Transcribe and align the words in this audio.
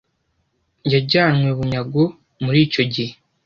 yajyanywe 0.93 1.49
bunyago 1.57 2.03
muri 2.43 2.59
icyo 2.65 2.83
gihe 2.93 3.13